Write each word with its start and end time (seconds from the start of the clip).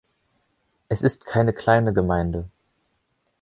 Es 0.89 1.03
ist 1.03 1.27
keine 1.27 1.53
kleine 1.53 1.93
Gemeinde. 1.93 2.49